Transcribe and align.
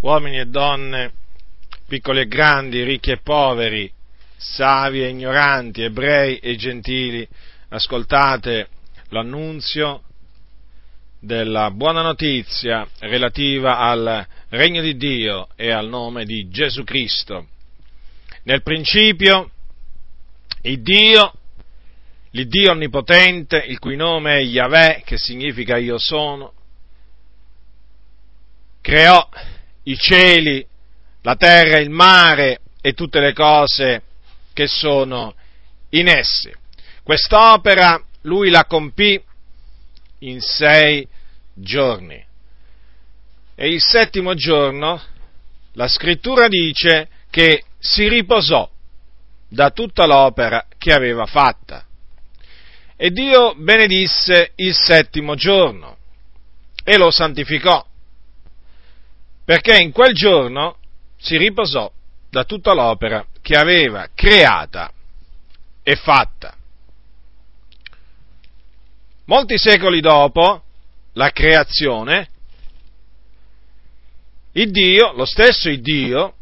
uomini 0.00 0.38
e 0.38 0.46
donne, 0.46 1.12
piccoli 1.86 2.20
e 2.20 2.26
grandi, 2.26 2.82
ricchi 2.82 3.10
e 3.10 3.18
poveri, 3.18 3.90
savi 4.36 5.02
e 5.02 5.08
ignoranti, 5.08 5.82
ebrei 5.82 6.38
e 6.38 6.56
gentili, 6.56 7.26
ascoltate 7.68 8.68
l'annunzio 9.08 10.02
della 11.18 11.70
buona 11.70 12.00
notizia 12.00 12.88
relativa 13.00 13.78
al 13.78 14.26
regno 14.48 14.80
di 14.80 14.96
Dio 14.96 15.48
e 15.54 15.70
al 15.70 15.88
nome 15.88 16.24
di 16.24 16.48
Gesù 16.48 16.82
Cristo. 16.82 17.48
Nel 18.44 18.62
principio, 18.62 19.50
il 20.62 20.80
Dio, 20.80 21.32
l'Iddio 22.30 22.70
onnipotente, 22.70 23.58
il 23.58 23.78
cui 23.78 23.96
nome 23.96 24.38
è 24.38 24.42
Yahweh, 24.42 25.02
che 25.04 25.18
significa 25.18 25.76
io 25.76 25.98
sono, 25.98 26.54
creò 28.80 29.28
i 29.90 29.98
cieli, 29.98 30.64
la 31.22 31.34
terra, 31.34 31.78
il 31.78 31.90
mare 31.90 32.60
e 32.80 32.92
tutte 32.92 33.20
le 33.20 33.32
cose 33.32 34.02
che 34.52 34.66
sono 34.66 35.34
in 35.90 36.08
essi. 36.08 36.52
Quest'opera 37.02 38.00
lui 38.22 38.50
la 38.50 38.64
compì 38.66 39.20
in 40.20 40.40
sei 40.40 41.06
giorni. 41.54 42.24
E 43.54 43.68
il 43.68 43.82
settimo 43.82 44.34
giorno 44.34 45.02
la 45.72 45.88
scrittura 45.88 46.48
dice 46.48 47.08
che 47.30 47.64
si 47.78 48.08
riposò 48.08 48.68
da 49.48 49.70
tutta 49.70 50.06
l'opera 50.06 50.66
che 50.78 50.92
aveva 50.92 51.26
fatta. 51.26 51.84
E 52.96 53.10
Dio 53.10 53.54
benedisse 53.56 54.52
il 54.56 54.74
settimo 54.74 55.34
giorno 55.34 55.96
e 56.84 56.96
lo 56.96 57.10
santificò, 57.10 57.84
perché 59.50 59.82
in 59.82 59.90
quel 59.90 60.14
giorno 60.14 60.76
si 61.16 61.36
riposò 61.36 61.90
da 62.30 62.44
tutta 62.44 62.72
l'opera 62.72 63.26
che 63.42 63.56
aveva 63.56 64.08
creata 64.14 64.92
e 65.82 65.96
fatta. 65.96 66.54
Molti 69.24 69.58
secoli 69.58 70.00
dopo 70.00 70.62
la 71.14 71.30
creazione, 71.32 72.28
il 74.52 74.70
Dio, 74.70 75.14
lo 75.14 75.24
stesso 75.24 75.68
Dio, 75.74 76.34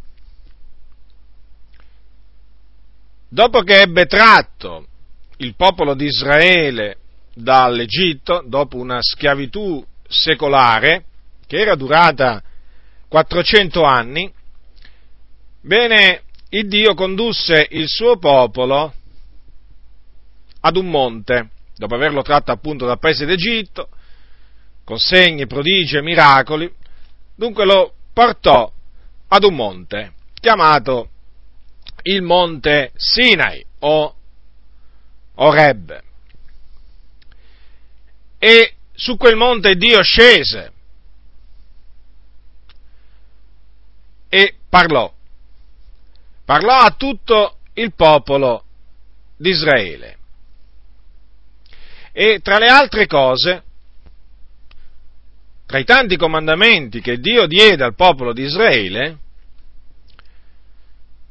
dopo 3.27 3.63
che 3.63 3.81
ebbe 3.81 4.05
tratto 4.05 4.87
il 5.39 5.55
popolo 5.55 5.95
di 5.95 6.05
Israele 6.05 6.99
dall'Egitto, 7.33 8.45
dopo 8.45 8.77
una 8.77 8.99
schiavitù 9.01 9.83
secolare, 10.07 11.07
che 11.47 11.57
era 11.57 11.75
durata 11.75 12.43
400 13.09 13.83
anni, 13.83 14.33
bene, 15.61 16.23
il 16.51 16.69
Dio 16.69 16.95
condusse 16.95 17.67
il 17.71 17.89
suo 17.89 18.19
popolo 18.19 18.93
ad 20.61 20.77
un 20.77 20.89
monte, 20.89 21.51
dopo 21.77 21.95
averlo 21.95 22.23
tratto 22.23 22.53
appunto 22.53 22.87
dal 22.87 22.99
paese 22.99 23.27
d'Egitto, 23.27 23.89
con 24.85 24.99
segni, 24.99 25.47
prodigi 25.47 25.97
e 25.97 26.03
miracoli, 26.03 26.73
dunque 27.35 27.65
lo 27.65 27.95
portò 28.13 28.73
ad 29.29 29.45
un 29.45 29.55
monte 29.55 30.13
chiamato 30.41 31.11
il 32.03 32.23
monte 32.23 32.93
Sinai 32.97 33.65
o 33.81 34.15
Oreb. 35.35 36.03
E 38.39 38.75
su 38.95 39.17
quel 39.17 39.37
monte 39.37 39.75
Dio 39.75 40.03
scese 40.03 40.73
e 44.29 44.58
parlò. 44.69 45.13
Parlò 46.45 46.75
a 46.75 46.91
tutto 46.93 47.59
il 47.75 47.93
popolo 47.95 48.65
di 49.37 49.51
Israele. 49.51 50.17
E 52.13 52.41
tra 52.43 52.59
le 52.59 52.69
altre 52.69 53.07
cose, 53.07 53.63
tra 55.67 55.79
i 55.79 55.85
tanti 55.85 56.17
comandamenti 56.17 57.01
che 57.01 57.19
Dio 57.19 57.47
diede 57.47 57.85
al 57.85 57.95
popolo 57.95 58.33
di 58.33 58.43
Israele, 58.43 59.19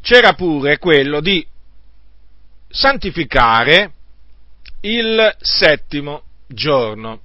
c'era 0.02 0.34
pure 0.34 0.78
quello 0.78 1.20
di 1.20 1.46
santificare 2.70 3.92
il 4.82 5.36
settimo 5.40 6.24
giorno. 6.48 7.22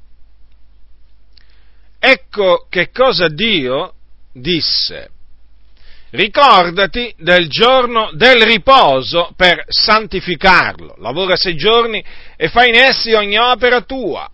Ecco 1.98 2.66
che 2.68 2.90
cosa 2.90 3.28
Dio 3.28 3.94
disse 4.32 5.10
ricordati 6.12 7.14
del 7.18 7.48
giorno 7.48 8.10
del 8.12 8.42
riposo 8.42 9.32
per 9.36 9.64
santificarlo. 9.66 10.96
Lavora 10.98 11.36
sei 11.36 11.54
giorni 11.54 12.02
e 12.36 12.48
fai 12.48 12.68
in 12.68 12.76
essi 12.76 13.12
ogni 13.12 13.38
opera 13.38 13.82
tua. 13.82 14.28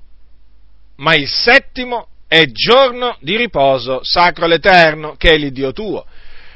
Ma 0.96 1.14
il 1.14 1.28
settimo 1.28 2.08
è 2.26 2.44
giorno 2.46 3.16
di 3.20 3.36
riposo 3.36 4.00
sacro 4.02 4.44
all'Eterno, 4.44 5.14
che 5.16 5.32
è 5.32 5.36
l'Iddio 5.36 5.72
tuo. 5.72 6.04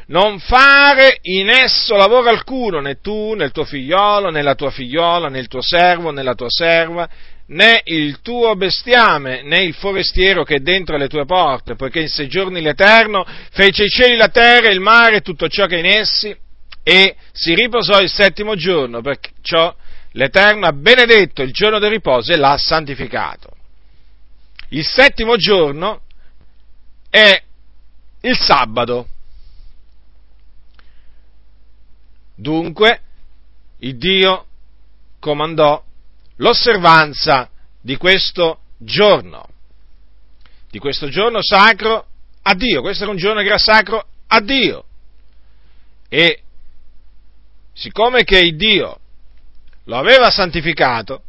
Non 0.08 0.40
fare 0.40 1.18
in 1.22 1.48
esso 1.48 1.96
lavoro 1.96 2.28
alcuno, 2.28 2.80
né 2.80 3.00
tu, 3.00 3.34
né 3.34 3.44
il 3.44 3.52
tuo 3.52 3.64
figliolo, 3.64 4.30
né 4.30 4.42
la 4.42 4.54
tua 4.54 4.70
figliola, 4.70 5.28
né 5.28 5.38
il 5.38 5.46
tuo 5.46 5.62
servo, 5.62 6.10
né 6.10 6.22
la 6.22 6.34
tua 6.34 6.50
serva, 6.50 7.08
né 7.46 7.80
il 7.84 8.20
tuo 8.20 8.54
bestiame, 8.56 9.42
né 9.42 9.62
il 9.62 9.74
forestiero 9.74 10.44
che 10.44 10.56
è 10.56 10.60
dentro 10.60 10.96
le 10.96 11.08
tue 11.08 11.24
porte, 11.24 11.74
poiché 11.74 12.00
in 12.00 12.08
sei 12.08 12.28
giorni 12.28 12.60
l'Eterno 12.60 13.26
fece 13.50 13.84
i 13.84 13.88
cieli, 13.88 14.16
la 14.16 14.28
terra, 14.28 14.70
il 14.70 14.80
mare 14.80 15.16
e 15.16 15.20
tutto 15.20 15.48
ciò 15.48 15.66
che 15.66 15.76
è 15.76 15.78
in 15.80 15.86
essi, 15.86 16.34
e 16.82 17.16
si 17.32 17.54
riposò 17.54 18.00
il 18.00 18.10
settimo 18.10 18.54
giorno, 18.54 19.00
perciò 19.00 19.74
l'Eterno 20.12 20.66
ha 20.66 20.72
benedetto 20.72 21.42
il 21.42 21.52
giorno 21.52 21.78
del 21.78 21.90
riposo 21.90 22.32
e 22.32 22.36
l'ha 22.36 22.56
santificato. 22.56 23.50
Il 24.70 24.86
settimo 24.86 25.36
giorno 25.36 26.02
è 27.10 27.42
il 28.22 28.38
sabato. 28.38 29.08
Dunque, 32.34 33.00
il 33.80 33.96
Dio 33.96 34.46
comandò 35.18 35.82
l'osservanza 36.36 37.48
di 37.80 37.96
questo 37.96 38.60
giorno, 38.78 39.46
di 40.70 40.78
questo 40.78 41.08
giorno 41.08 41.38
sacro 41.42 42.06
a 42.42 42.54
Dio. 42.54 42.80
Questo 42.80 43.04
era 43.04 43.12
un 43.12 43.18
giorno 43.18 43.40
che 43.40 43.48
era 43.48 43.58
sacro 43.58 44.04
a 44.26 44.40
Dio. 44.40 44.84
E 46.08 46.42
siccome 47.72 48.24
che 48.24 48.50
Dio 48.54 48.98
lo 49.84 49.96
aveva 49.96 50.30
santificato, 50.30 51.22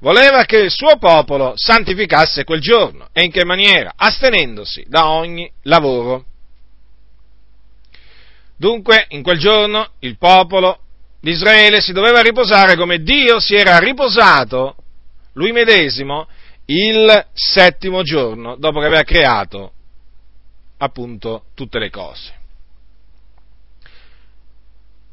voleva 0.00 0.44
che 0.44 0.58
il 0.58 0.70
suo 0.70 0.98
popolo 0.98 1.52
santificasse 1.56 2.44
quel 2.44 2.60
giorno. 2.60 3.08
E 3.12 3.24
in 3.24 3.30
che 3.30 3.44
maniera? 3.44 3.92
Astenendosi 3.96 4.84
da 4.88 5.08
ogni 5.08 5.50
lavoro. 5.62 6.24
Dunque, 8.56 9.06
in 9.08 9.22
quel 9.22 9.38
giorno 9.38 9.90
il 10.00 10.16
popolo 10.16 10.80
di 11.26 11.32
Israele 11.32 11.80
si 11.80 11.92
doveva 11.92 12.20
riposare 12.20 12.76
come 12.76 12.98
Dio 12.98 13.40
si 13.40 13.56
era 13.56 13.78
riposato, 13.78 14.76
lui 15.32 15.50
medesimo, 15.50 16.28
il 16.66 17.26
settimo 17.32 18.04
giorno, 18.04 18.54
dopo 18.56 18.78
che 18.78 18.86
aveva 18.86 19.02
creato 19.02 19.72
appunto 20.78 21.46
tutte 21.56 21.80
le 21.80 21.90
cose. 21.90 22.32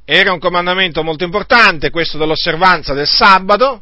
Era 0.06 0.32
un 0.32 0.38
comandamento 0.38 1.02
molto 1.02 1.24
importante 1.24 1.90
questo 1.90 2.20
dell'osservanza 2.20 2.94
del 2.94 3.08
sabato, 3.08 3.82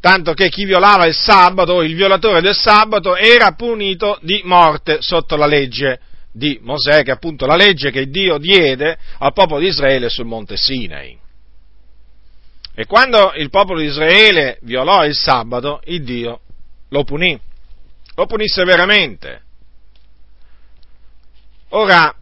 tanto 0.00 0.34
che 0.34 0.48
chi 0.48 0.64
violava 0.64 1.06
il 1.06 1.14
sabato, 1.14 1.82
il 1.82 1.94
violatore 1.94 2.40
del 2.40 2.56
sabato, 2.56 3.14
era 3.14 3.52
punito 3.52 4.18
di 4.20 4.40
morte 4.44 5.00
sotto 5.00 5.36
la 5.36 5.46
legge 5.46 6.00
di 6.32 6.58
Mosè, 6.62 7.02
che 7.02 7.10
è 7.10 7.14
appunto 7.14 7.46
la 7.46 7.56
legge 7.56 7.90
che 7.90 8.08
Dio 8.08 8.38
diede 8.38 8.96
al 9.18 9.32
popolo 9.32 9.60
di 9.60 9.66
Israele 9.66 10.08
sul 10.08 10.26
monte 10.26 10.56
Sinai. 10.56 11.18
E 12.74 12.86
quando 12.86 13.32
il 13.36 13.50
popolo 13.50 13.80
di 13.80 13.86
Israele 13.86 14.58
violò 14.62 15.04
il 15.04 15.14
sabato, 15.14 15.80
il 15.84 16.02
Dio 16.02 16.40
lo 16.88 17.04
punì, 17.04 17.38
lo 18.14 18.26
punì 18.26 18.48
severamente. 18.48 19.42
Ora, 21.70 22.14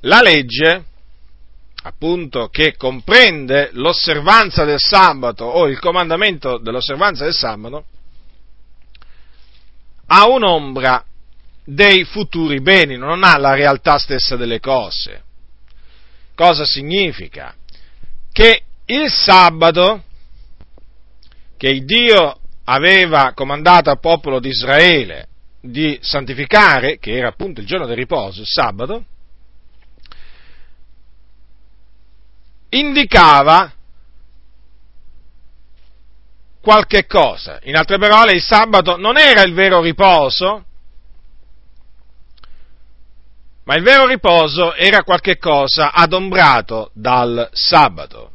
la 0.00 0.20
legge, 0.20 0.84
appunto, 1.82 2.48
che 2.48 2.76
comprende 2.76 3.70
l'osservanza 3.72 4.64
del 4.64 4.80
sabato 4.80 5.44
o 5.44 5.68
il 5.68 5.78
comandamento 5.78 6.58
dell'osservanza 6.58 7.24
del 7.24 7.34
sabato, 7.34 7.84
ha 10.06 10.28
un'ombra 10.28 11.04
dei 11.64 12.04
futuri 12.04 12.60
beni, 12.60 12.96
non 12.96 13.24
ha 13.24 13.38
la 13.38 13.54
realtà 13.54 13.98
stessa 13.98 14.36
delle 14.36 14.60
cose. 14.60 15.22
Cosa 16.34 16.64
significa? 16.64 17.54
Che 18.30 18.62
il 18.86 19.10
sabato, 19.10 20.04
che 21.56 21.68
il 21.68 21.84
Dio 21.84 22.40
aveva 22.64 23.32
comandato 23.34 23.90
al 23.90 24.00
popolo 24.00 24.40
di 24.40 24.48
Israele 24.48 25.28
di 25.60 25.98
santificare, 26.02 26.98
che 26.98 27.12
era 27.12 27.28
appunto 27.28 27.60
il 27.60 27.66
giorno 27.66 27.86
del 27.86 27.96
riposo, 27.96 28.42
il 28.42 28.46
sabato, 28.46 29.04
indicava 32.70 33.72
qualche 36.60 37.06
cosa. 37.06 37.60
In 37.62 37.76
altre 37.76 37.98
parole, 37.98 38.32
il 38.32 38.42
sabato 38.42 38.96
non 38.96 39.16
era 39.16 39.42
il 39.42 39.54
vero 39.54 39.80
riposo, 39.80 40.64
ma 43.64 43.76
il 43.76 43.82
vero 43.82 44.06
riposo 44.06 44.74
era 44.74 45.02
qualche 45.02 45.38
cosa 45.38 45.92
adombrato 45.92 46.90
dal 46.92 47.48
sabato. 47.52 48.32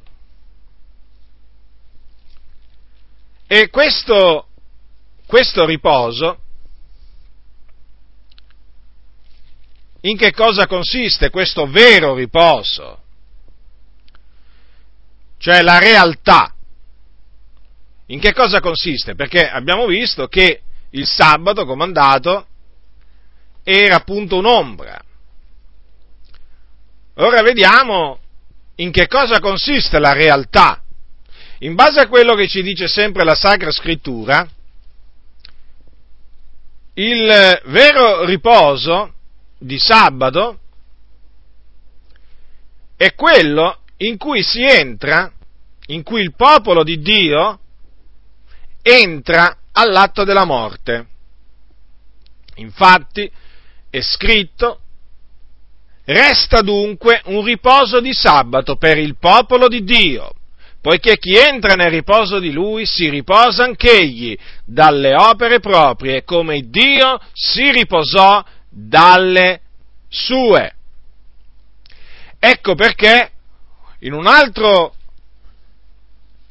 E 3.47 3.69
questo, 3.69 4.47
questo 5.25 5.65
riposo, 5.65 6.39
in 10.01 10.17
che 10.17 10.31
cosa 10.31 10.67
consiste 10.67 11.29
questo 11.29 11.67
vero 11.67 12.13
riposo? 12.15 13.01
Cioè 15.37 15.61
la 15.61 15.79
realtà. 15.79 16.53
In 18.07 18.19
che 18.19 18.33
cosa 18.33 18.59
consiste? 18.59 19.13
Perché 19.15 19.47
abbiamo 19.47 19.85
visto 19.85 20.27
che 20.27 20.61
il 20.91 21.05
sabato 21.05 21.65
comandato 21.65 22.47
era 23.63 23.97
appunto 23.97 24.37
un'ombra, 24.37 24.99
Ora 27.21 27.41
vediamo 27.41 28.17
in 28.75 28.91
che 28.91 29.07
cosa 29.07 29.41
consiste 29.41 29.99
la 29.99 30.13
realtà. 30.13 30.81
In 31.59 31.75
base 31.75 31.99
a 31.99 32.07
quello 32.07 32.33
che 32.33 32.47
ci 32.47 32.61
dice 32.61 32.87
sempre 32.87 33.25
la 33.25 33.35
Sacra 33.35 33.71
Scrittura, 33.71 34.47
il 36.93 37.61
vero 37.65 38.23
riposo 38.23 39.13
di 39.57 39.77
sabato 39.77 40.59
è 42.95 43.13
quello 43.15 43.79
in 43.97 44.17
cui 44.17 44.41
si 44.41 44.63
entra, 44.63 45.29
in 45.87 46.03
cui 46.03 46.21
il 46.21 46.33
popolo 46.35 46.83
di 46.83 47.01
Dio 47.01 47.59
entra 48.81 49.57
all'atto 49.73 50.23
della 50.23 50.45
morte. 50.45 51.07
Infatti 52.55 53.29
è 53.89 53.99
scritto 53.99 54.83
Resta 56.11 56.61
dunque 56.61 57.21
un 57.25 57.43
riposo 57.43 57.99
di 57.99 58.13
sabato 58.13 58.77
per 58.77 58.97
il 58.97 59.15
popolo 59.19 59.67
di 59.67 59.83
Dio, 59.83 60.33
poiché 60.81 61.19
chi 61.19 61.35
entra 61.35 61.75
nel 61.75 61.91
riposo 61.91 62.39
di 62.39 62.51
lui 62.51 62.87
si 62.87 63.09
riposa 63.09 63.65
anch'egli 63.65 64.35
dalle 64.65 65.13
opere 65.13 65.59
proprie, 65.59 66.23
come 66.23 66.61
Dio 66.67 67.21
si 67.31 67.69
riposò 67.69 68.43
dalle 68.71 69.61
sue. 70.07 70.73
Ecco 72.39 72.73
perché 72.73 73.31
in 73.99 74.13
un 74.13 74.25
altro, 74.25 74.95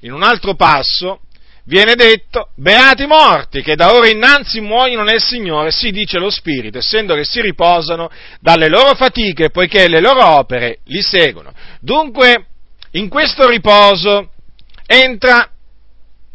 in 0.02 0.12
un 0.12 0.22
altro 0.22 0.54
passo 0.54 1.22
viene 1.68 1.94
detto, 1.94 2.48
beati 2.54 3.06
morti 3.06 3.62
che 3.62 3.76
da 3.76 3.92
ora 3.92 4.08
innanzi 4.08 4.60
muoiono 4.60 5.04
nel 5.04 5.22
Signore, 5.22 5.70
si 5.70 5.90
dice 5.90 6.18
lo 6.18 6.30
Spirito, 6.30 6.78
essendo 6.78 7.14
che 7.14 7.24
si 7.24 7.42
riposano 7.42 8.10
dalle 8.40 8.68
loro 8.68 8.94
fatiche, 8.94 9.50
poiché 9.50 9.86
le 9.86 10.00
loro 10.00 10.24
opere 10.24 10.78
li 10.84 11.02
seguono. 11.02 11.52
Dunque, 11.80 12.46
in 12.92 13.10
questo 13.10 13.46
riposo 13.46 14.32
entra, 14.86 15.50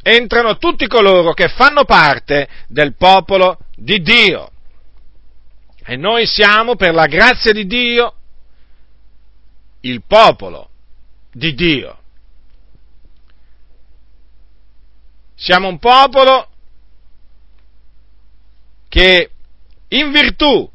entrano 0.03 0.57
tutti 0.57 0.85
coloro 0.85 1.33
che 1.33 1.47
fanno 1.47 1.83
parte 1.83 2.47
del 2.67 2.95
popolo 2.95 3.57
di 3.75 4.01
Dio. 4.01 4.51
E 5.83 5.97
noi 5.97 6.27
siamo, 6.27 6.75
per 6.75 6.93
la 6.93 7.07
grazia 7.07 7.51
di 7.51 7.65
Dio, 7.65 8.13
il 9.81 10.03
popolo 10.07 10.69
di 11.31 11.55
Dio. 11.55 11.97
Siamo 15.35 15.67
un 15.67 15.79
popolo 15.79 16.47
che 18.87 19.29
in 19.89 20.11
virtù 20.11 20.69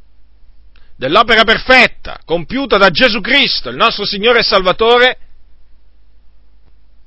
dell'opera 0.96 1.44
perfetta 1.44 2.20
compiuta 2.24 2.76
da 2.76 2.90
Gesù 2.90 3.20
Cristo, 3.20 3.68
il 3.68 3.76
nostro 3.76 4.04
Signore 4.04 4.40
e 4.40 4.42
Salvatore, 4.42 5.18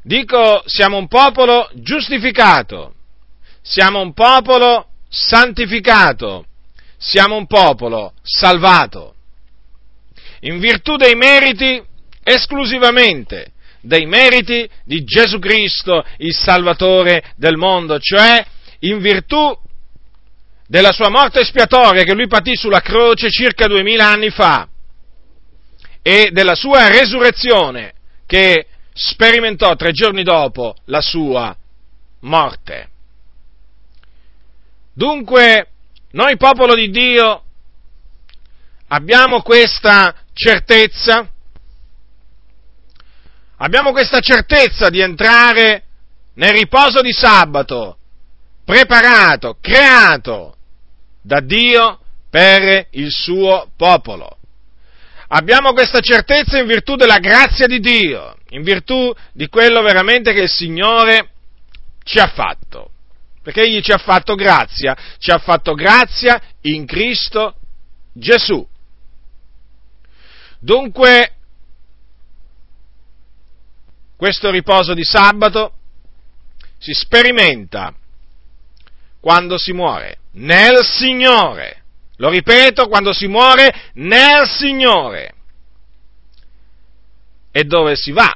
dico 0.01 0.63
siamo 0.65 0.98
un 0.98 1.07
popolo 1.07 1.69
giustificato, 1.74 2.95
siamo 3.62 4.00
un 4.00 4.13
popolo 4.13 4.88
santificato, 5.09 6.45
siamo 6.98 7.36
un 7.36 7.48
popolo 7.48 8.13
salvato, 8.21 9.15
in 10.42 10.59
virtù 10.59 10.95
dei 10.95 11.15
meriti 11.15 11.83
esclusivamente 12.24 13.51
dei 13.81 14.06
meriti 14.06 14.68
di 14.83 15.04
Gesù 15.04 15.39
Cristo, 15.39 16.06
il 16.18 16.36
Salvatore 16.36 17.33
del 17.36 17.57
mondo, 17.57 18.00
cioè 18.00 18.45
in 18.80 19.00
virtù 19.00 19.57
della 20.68 20.92
sua 20.92 21.10
morte 21.10 21.42
espiatoria 21.42 22.04
che 22.04 22.13
lui 22.13 22.28
patì 22.28 22.56
sulla 22.56 22.80
croce 22.80 23.30
circa 23.30 23.68
duemila 23.68 24.07
anni 24.07 24.30
fa 24.30 24.69
e 26.01 26.30
della 26.31 26.56
sua 26.56 26.88
resurrezione 26.88 27.94
che 28.25 28.68
sperimentò 28.94 29.75
tre 29.75 29.92
giorni 29.92 30.24
dopo 30.24 30.75
la 30.86 31.01
sua 31.01 31.56
morte. 32.22 32.89
Dunque, 34.94 35.68
noi 36.12 36.38
popolo 36.38 36.75
di 36.75 36.89
Dio 36.89 37.44
abbiamo 38.88 39.42
questa 39.42 40.16
certezza 40.34 41.30
abbiamo 43.62 43.92
questa 43.92 44.19
certezza 44.19 44.90
di 44.90 45.00
entrare 45.00 45.84
nel 46.36 46.54
riposo 46.54 47.02
di 47.02 47.12
sabato, 47.12 47.98
preparato, 48.66 49.58
creato 49.62 50.56
da 51.22 51.40
Dio 51.42 52.00
per 52.30 52.88
il 52.92 53.12
suo 53.12 53.69
popolo. 53.78 54.38
Abbiamo 55.28 55.74
questa 55.74 56.00
certezza 56.00 56.58
in 56.58 56.66
virtù 56.66 56.96
della 56.96 57.19
grazia 57.19 57.68
di 57.68 57.80
Dio, 57.80 58.36
in 58.50 58.63
virtù 58.63 59.13
di 59.31 59.48
quello 59.48 59.81
veramente 59.81 60.34
che 60.34 60.42
il 60.42 60.50
Signore 60.50 61.30
ci 62.04 62.19
ha 62.19 62.28
fatto. 62.28 62.90
Perché 63.44 63.62
Egli 63.62 63.81
ci 63.81 63.92
ha 63.92 63.98
fatto 63.98 64.36
grazia, 64.36 64.96
ci 65.18 65.31
ha 65.31 65.38
fatto 65.38 65.74
grazia 65.74 66.40
in 66.62 66.86
Cristo 66.86 67.56
Gesù. 68.13 68.68
Dunque 70.60 71.36
questo 74.22 74.51
riposo 74.51 74.94
di 74.94 75.04
sabato 75.04 75.74
si 76.78 76.94
sperimenta 76.94 77.92
quando 79.20 79.58
si 79.58 79.74
muore 79.74 80.20
nel 80.34 80.86
Signore. 80.86 81.82
Lo 82.18 82.30
ripeto, 82.30 82.88
quando 82.88 83.13
si 83.13 83.25
muore 83.25 83.74
nel 83.94 84.48
Signore. 84.48 85.34
E 87.51 87.63
dove 87.63 87.96
si 87.96 88.12
va? 88.12 88.32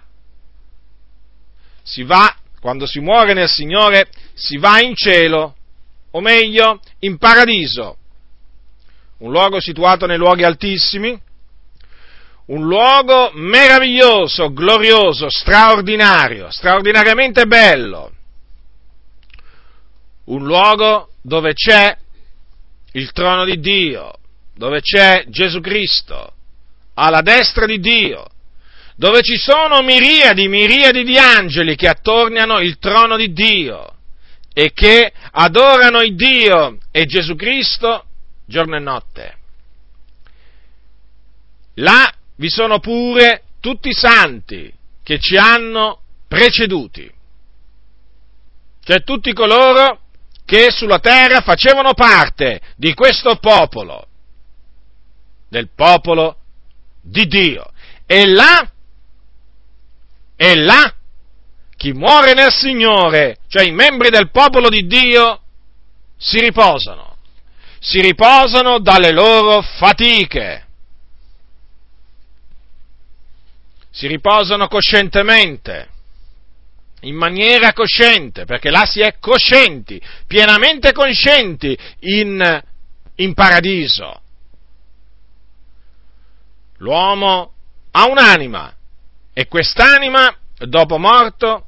Si 1.84 2.02
va, 2.02 2.36
quando 2.60 2.88
si 2.88 3.00
muore 3.00 3.34
nel 3.34 3.48
Signore, 3.48 4.10
si 4.34 4.58
va 4.58 4.82
in 4.82 4.96
cielo, 4.96 5.56
o 6.10 6.20
meglio, 6.20 6.80
in 7.02 7.20
paradiso, 7.20 7.98
un 9.20 9.30
luogo 9.30 9.62
situato 9.62 10.08
nei 10.08 10.18
luoghi 10.18 10.46
altissimi, 10.46 11.22
un 12.48 12.68
luogo 12.68 13.32
meraviglioso, 13.34 14.54
glorioso, 14.54 15.30
straordinario, 15.30 16.52
straordinariamente 16.52 17.46
bello, 17.48 18.12
un 20.26 20.46
luogo 20.46 21.10
dove 21.22 21.54
c'è 21.54 21.98
il 22.94 23.12
trono 23.12 23.46
di 23.46 23.60
Dio, 23.60 24.14
dove 24.56 24.82
c'è 24.82 25.26
Gesù 25.28 25.60
Cristo, 25.60 26.34
alla 26.94 27.22
destra 27.22 27.66
di 27.66 27.80
Dio, 27.80 28.28
dove 28.96 29.22
ci 29.22 29.38
sono 29.38 29.82
miriadi, 29.82 30.48
miriadi 30.48 31.04
di 31.04 31.18
angeli 31.18 31.76
che 31.76 31.88
attorniano 31.88 32.60
il 32.60 32.78
trono 32.78 33.18
di 33.18 33.34
Dio 33.34 33.94
e 34.54 34.72
che 34.72 35.12
adorano 35.32 36.02
il 36.02 36.16
Dio 36.16 36.78
e 36.92 37.06
Gesù 37.06 37.36
Cristo 37.36 38.06
giorno 38.46 38.78
e 38.78 38.80
notte. 38.80 39.38
Là 41.80 42.10
vi 42.36 42.50
sono 42.50 42.80
pure 42.80 43.44
tutti 43.60 43.90
i 43.90 43.94
santi 43.94 44.72
che 45.04 45.20
ci 45.20 45.38
hanno 45.38 46.02
preceduti, 46.28 47.12
cioè 48.84 49.04
tutti 49.04 49.34
coloro 49.34 50.02
che 50.46 50.70
sulla 50.72 51.00
terra 51.00 51.42
facevano 51.42 51.94
parte 51.94 52.62
di 52.76 52.94
questo 52.94 53.36
popolo, 53.38 54.08
del 55.50 55.70
popolo 55.76 56.38
di 57.02 57.26
Dio. 57.26 57.72
E 58.06 58.28
là, 58.28 58.70
e 60.36 60.56
là, 60.58 60.94
chi 61.76 61.94
muore 61.94 62.34
nel 62.34 62.52
Signore, 62.52 63.38
cioè 63.48 63.64
i 63.64 63.72
membri 63.72 64.10
del 64.10 64.30
popolo 64.30 64.70
di 64.70 64.86
Dio, 64.86 65.42
si 66.18 66.40
riposano. 66.40 67.14
si 67.80 68.02
riposano 68.02 68.80
dalle 68.80 69.12
loro 69.12 69.62
fatiche. 69.62 70.65
Si 73.96 74.08
riposano 74.08 74.68
coscientemente, 74.68 75.88
in 77.04 77.16
maniera 77.16 77.72
cosciente, 77.72 78.44
perché 78.44 78.70
là 78.70 78.84
si 78.86 79.00
è 79.00 79.20
coscienti, 79.22 80.02
pienamente 80.28 80.92
coscienti 80.92 81.78
in, 82.00 82.62
in 83.16 83.34
paradiso. 83.34 84.20
L'uomo 86.80 87.54
ha 87.92 88.06
un'anima 88.10 88.76
e 89.32 89.48
quest'anima, 89.48 90.40
dopo 90.58 90.98
morto, 90.98 91.68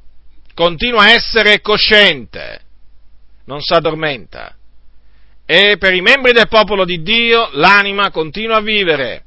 continua 0.52 1.04
a 1.04 1.12
essere 1.12 1.62
cosciente, 1.62 2.60
non 3.46 3.62
si 3.62 3.72
addormenta. 3.72 4.54
E 5.46 5.78
per 5.78 5.94
i 5.94 6.02
membri 6.02 6.32
del 6.32 6.48
popolo 6.48 6.84
di 6.84 7.00
Dio 7.00 7.48
l'anima 7.52 8.10
continua 8.10 8.56
a 8.56 8.60
vivere 8.60 9.24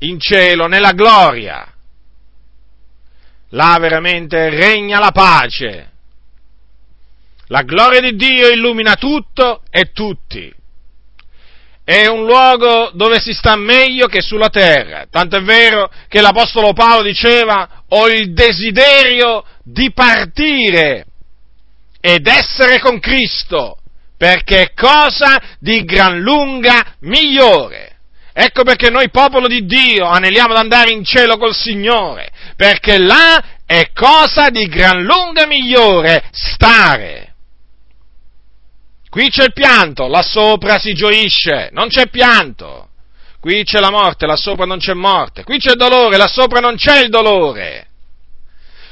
in 0.00 0.18
cielo, 0.18 0.66
nella 0.66 0.90
gloria. 0.90 1.74
Là 3.50 3.76
veramente 3.80 4.48
regna 4.50 4.98
la 4.98 5.10
pace. 5.10 5.90
La 7.46 7.62
gloria 7.62 8.00
di 8.00 8.14
Dio 8.14 8.48
illumina 8.48 8.94
tutto 8.94 9.62
e 9.70 9.90
tutti 9.92 10.58
è 11.90 12.06
un 12.06 12.24
luogo 12.24 12.92
dove 12.94 13.18
si 13.18 13.32
sta 13.32 13.56
meglio 13.56 14.06
che 14.06 14.20
sulla 14.20 14.48
terra. 14.48 15.06
Tanto 15.10 15.38
è 15.38 15.42
vero 15.42 15.90
che 16.06 16.20
l'Apostolo 16.20 16.72
Paolo 16.72 17.02
diceva 17.02 17.82
ho 17.88 18.08
il 18.08 18.32
desiderio 18.32 19.44
di 19.64 19.90
partire 19.92 21.06
ed 22.00 22.28
essere 22.28 22.78
con 22.78 23.00
Cristo, 23.00 23.78
perché 24.16 24.62
è 24.62 24.72
cosa 24.72 25.56
di 25.58 25.84
gran 25.84 26.20
lunga 26.20 26.94
migliore. 27.00 27.96
Ecco 28.32 28.62
perché 28.62 28.88
noi, 28.88 29.10
popolo 29.10 29.48
di 29.48 29.66
Dio, 29.66 30.06
aneliamo 30.06 30.52
ad 30.52 30.60
andare 30.60 30.92
in 30.92 31.04
cielo 31.04 31.38
col 31.38 31.56
Signore, 31.56 32.30
perché 32.60 32.98
là 32.98 33.42
è 33.64 33.90
cosa 33.94 34.50
di 34.50 34.66
gran 34.66 35.02
lunga 35.02 35.46
migliore 35.46 36.24
stare. 36.30 37.36
Qui 39.08 39.30
c'è 39.30 39.44
il 39.44 39.54
pianto, 39.54 40.08
là 40.08 40.20
sopra 40.20 40.78
si 40.78 40.92
gioisce, 40.92 41.70
non 41.72 41.88
c'è 41.88 42.10
pianto. 42.10 42.90
Qui 43.40 43.64
c'è 43.64 43.80
la 43.80 43.90
morte, 43.90 44.26
là 44.26 44.36
sopra 44.36 44.66
non 44.66 44.76
c'è 44.76 44.92
morte. 44.92 45.42
Qui 45.42 45.56
c'è 45.56 45.70
il 45.70 45.78
dolore, 45.78 46.18
là 46.18 46.26
sopra 46.26 46.60
non 46.60 46.76
c'è 46.76 47.02
il 47.02 47.08
dolore. 47.08 47.88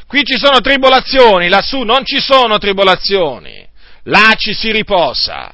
Qui 0.07 0.25
ci 0.25 0.39
sono 0.39 0.63
tribolazioni, 0.63 1.51
lassù 1.51 1.83
non 1.83 2.07
ci 2.07 2.23
sono 2.23 2.57
tribolazioni. 2.57 3.69
Là 4.05 4.33
ci 4.35 4.55
si 4.55 4.73
riposa. 4.73 5.53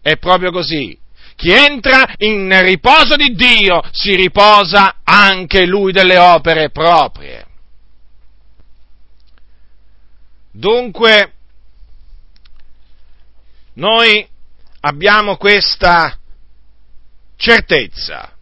È 0.00 0.16
proprio 0.16 0.50
così. 0.50 0.98
Chi 1.44 1.52
entra 1.52 2.06
in 2.20 2.58
riposo 2.62 3.16
di 3.16 3.34
Dio 3.34 3.82
si 3.92 4.14
riposa 4.14 5.00
anche 5.04 5.66
lui 5.66 5.92
delle 5.92 6.16
opere 6.16 6.70
proprie. 6.70 7.44
Dunque, 10.50 11.32
noi 13.74 14.26
abbiamo 14.80 15.36
questa 15.36 16.18
certezza 17.36 18.32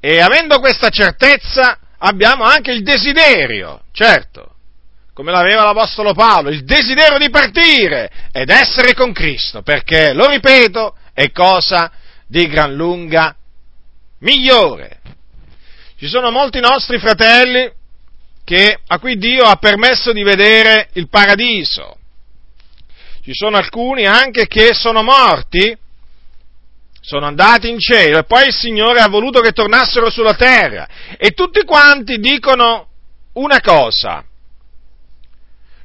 e 0.00 0.20
avendo 0.20 0.60
questa 0.60 0.90
certezza 0.90 1.78
abbiamo 1.96 2.44
anche 2.44 2.72
il 2.72 2.82
desiderio, 2.82 3.84
certo, 3.90 4.56
come 5.14 5.32
l'aveva 5.32 5.64
l'Apostolo 5.64 6.12
Paolo, 6.12 6.50
il 6.50 6.64
desiderio 6.64 7.16
di 7.16 7.30
partire 7.30 8.10
ed 8.32 8.50
essere 8.50 8.92
con 8.92 9.14
Cristo, 9.14 9.62
perché, 9.62 10.12
lo 10.12 10.28
ripeto, 10.28 10.96
è 11.14 11.30
cosa 11.30 11.90
di 12.26 12.46
gran 12.48 12.74
lunga 12.74 13.34
migliore. 14.18 15.00
Ci 15.96 16.08
sono 16.08 16.30
molti 16.30 16.60
nostri 16.60 16.98
fratelli 16.98 17.72
che, 18.44 18.78
a 18.86 18.98
cui 18.98 19.16
Dio 19.16 19.44
ha 19.44 19.56
permesso 19.56 20.12
di 20.12 20.22
vedere 20.22 20.88
il 20.94 21.08
paradiso, 21.08 21.96
ci 23.22 23.32
sono 23.32 23.56
alcuni 23.56 24.04
anche 24.04 24.46
che 24.46 24.74
sono 24.74 25.02
morti, 25.02 25.74
sono 27.00 27.26
andati 27.26 27.70
in 27.70 27.78
cielo 27.78 28.18
e 28.18 28.24
poi 28.24 28.48
il 28.48 28.54
Signore 28.54 29.00
ha 29.00 29.08
voluto 29.08 29.40
che 29.40 29.52
tornassero 29.52 30.10
sulla 30.10 30.34
terra. 30.34 30.86
E 31.16 31.30
tutti 31.30 31.64
quanti 31.64 32.18
dicono 32.18 32.88
una 33.34 33.60
cosa. 33.60 34.24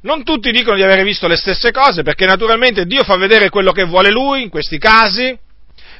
Non 0.02 0.24
tutti 0.24 0.50
dicono 0.50 0.76
di 0.76 0.82
aver 0.82 1.04
visto 1.04 1.26
le 1.26 1.36
stesse 1.36 1.72
cose, 1.72 2.02
perché 2.02 2.24
naturalmente 2.24 2.86
Dio 2.86 3.04
fa 3.04 3.16
vedere 3.16 3.50
quello 3.50 3.72
che 3.72 3.84
vuole 3.84 4.10
Lui 4.10 4.42
in 4.42 4.48
questi 4.48 4.78
casi, 4.78 5.38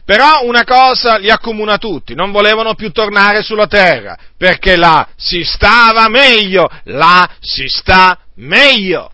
però 0.05 0.45
una 0.45 0.65
cosa 0.65 1.19
li 1.19 1.31
accomuna 1.31 1.77
tutti, 1.77 2.15
non 2.15 2.33
volevano 2.33 2.75
più 2.75 2.91
tornare 2.91 3.43
sulla 3.43 3.67
terra, 3.67 4.17
perché 4.37 4.77
là 4.77 5.07
si 5.17 5.45
stava 5.45 6.09
meglio, 6.09 6.69
là 6.85 7.29
si 7.41 7.67
sta 7.69 8.19
meglio. 8.37 9.13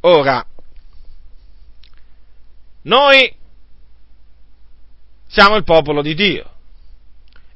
Ora, 0.00 0.44
noi 2.82 3.34
siamo 5.28 5.56
il 5.56 5.64
popolo 5.64 6.02
di 6.02 6.14
Dio 6.14 6.50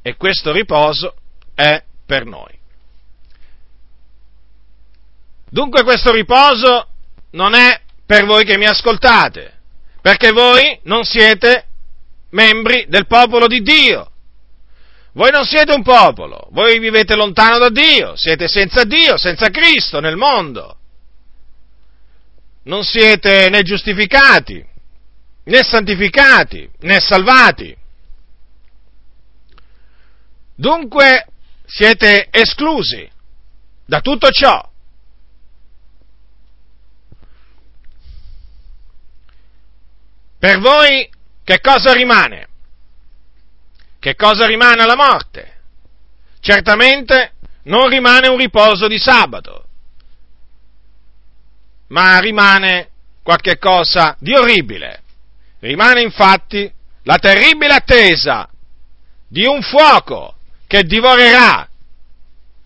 e 0.01 0.17
questo 0.17 0.53
riposo 0.53 1.15
è 1.55 1.83
per 2.07 2.25
noi. 2.25 2.55
Dunque 5.49 5.83
questo 5.83 6.13
riposo 6.13 6.89
non 7.33 7.55
è 7.55 7.81
per 8.05 8.25
voi 8.25 8.45
che 8.45 8.57
mi 8.57 8.67
ascoltate, 8.67 9.53
perché 10.01 10.31
voi 10.31 10.79
non 10.85 11.05
siete 11.05 11.67
membri 12.31 12.87
del 12.89 13.07
popolo 13.07 13.47
di 13.47 13.61
Dio. 13.61 14.11
Voi 15.13 15.31
non 15.31 15.45
siete 15.45 15.73
un 15.73 15.83
popolo, 15.83 16.49
voi 16.51 16.79
vivete 16.79 17.17
lontano 17.17 17.59
da 17.59 17.71
Dio, 17.71 18.17
siete 18.17 18.49
senza 18.49 18.85
Dio, 18.85 19.17
senza 19.17 19.49
Cristo 19.49 20.01
nel 20.01 20.17
mondo 20.17 20.77
non 22.67 22.85
siete 22.85 23.49
né 23.49 23.63
giustificati, 23.63 24.65
né 25.45 25.63
santificati, 25.63 26.69
né 26.81 27.01
salvati. 27.01 27.77
Dunque 30.55 31.27
siete 31.67 32.29
esclusi 32.31 33.09
da 33.85 34.01
tutto 34.01 34.31
ciò. 34.31 34.71
Per 40.39 40.59
voi 40.61 41.11
che 41.43 41.61
cosa 41.61 41.93
rimane? 41.93 42.49
Che 43.99 44.15
cosa 44.15 44.47
rimane 44.47 44.83
alla 44.83 44.95
morte? 44.95 45.55
Certamente 46.41 47.33
non 47.65 47.89
rimane 47.89 48.29
un 48.29 48.37
riposo 48.37 48.87
di 48.87 48.99
sabato, 48.99 49.67
ma 51.89 52.19
rimane 52.21 52.91
qualche 53.23 53.59
cosa 53.59 54.17
di 54.21 54.35
orribile. 54.35 55.03
Rimane 55.59 56.03
infatti 56.03 56.73
la 57.03 57.19
terribile 57.19 57.75
attesa 57.75 58.49
di 59.27 59.45
un 59.45 59.63
fuoco 59.63 60.36
che 60.67 60.83
divorerà 60.85 61.69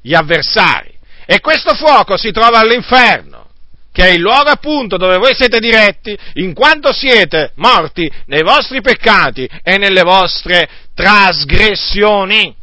gli 0.01 0.15
avversari. 0.15 0.99
E 1.27 1.41
questo 1.41 1.75
fuoco 1.75 2.17
si 2.17 2.33
trova 2.33 2.59
all'inferno, 2.59 3.51
che 3.93 4.09
è 4.09 4.11
il 4.11 4.21
luogo 4.21 4.51
appunto 4.51 4.97
dove 4.97 5.17
voi 5.17 5.35
siete 5.35 5.61
diretti, 5.61 6.17
in 6.35 6.55
quanto 6.55 6.93
siete 6.93 7.53
morti 7.57 8.11
nei 8.27 8.43
vostri 8.43 8.81
peccati 8.81 9.49
e 9.63 9.79
nelle 9.79 10.03
vostre 10.03 10.69
trasgressioni. 10.95 12.57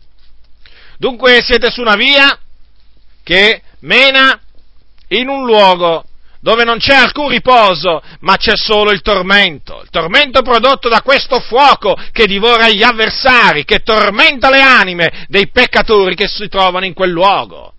Dunque 0.98 1.42
siete 1.44 1.70
su 1.70 1.82
una 1.82 1.96
via 1.96 2.38
che 3.24 3.62
mena 3.80 4.40
in 5.10 5.30
un 5.30 5.46
luogo 5.46 6.04
dove 6.40 6.64
non 6.64 6.78
c'è 6.78 6.96
alcun 6.96 7.30
riposo, 7.30 8.02
ma 8.22 8.38
c'è 8.38 8.56
solo 8.56 8.92
il 8.92 9.02
tormento, 9.02 9.82
il 9.84 9.90
tormento 9.90 10.42
prodotto 10.42 10.90
da 10.90 11.02
questo 11.02 11.40
fuoco 11.40 11.96
che 12.12 12.26
divora 12.26 12.70
gli 12.70 12.84
avversari, 12.84 13.66
che 13.66 13.80
tormenta 13.80 14.50
le 14.50 14.62
anime 14.62 15.26
dei 15.28 15.50
peccatori 15.50 16.16
che 16.16 16.28
si 16.28 16.48
trovano 16.48 16.86
in 16.86 16.94
quel 16.94 17.12
luogo. 17.12 17.74